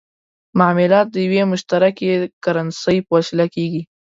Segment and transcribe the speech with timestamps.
[0.59, 2.09] معاملات د یوې مشترکې
[2.43, 3.81] کرنسۍ په وسیله کېږي.